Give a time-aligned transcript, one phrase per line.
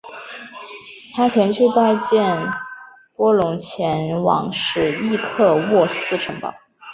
[1.13, 2.35] 他前去拜见
[3.15, 6.51] 波隆前往史铎克渥斯城堡。